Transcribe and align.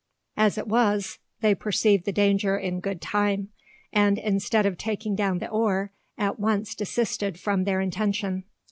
As 0.35 0.57
it 0.57 0.65
was, 0.67 1.19
they 1.41 1.53
perceived 1.53 2.05
the 2.05 2.11
danger 2.11 2.57
in 2.57 2.79
good 2.79 3.01
time; 3.03 3.49
and, 3.93 4.17
instead 4.17 4.65
of 4.65 4.75
taking 4.75 5.15
down 5.15 5.37
the 5.37 5.47
oar, 5.47 5.91
at 6.17 6.39
once 6.39 6.73
desisted 6.73 7.39
from 7.39 7.65
their 7.65 7.79
intention. 7.79 8.45